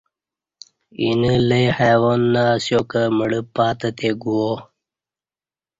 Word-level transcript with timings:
اینہ 0.99 1.33
لئ 1.49 1.65
حیوان 1.77 2.19
نہ 2.33 2.43
اسیا 2.55 2.79
کہ 2.89 3.01
مڑہ 3.17 3.41
پاتہ 3.55 3.89
تے 3.97 4.09
گوہ 4.21 4.53